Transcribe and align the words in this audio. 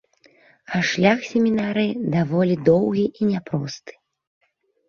А 0.77 0.79
шлях 0.91 1.19
семінарыі 1.33 1.99
даволі 2.15 2.55
доўгі 2.71 3.05
і 3.19 3.31
няпросты. 3.33 3.93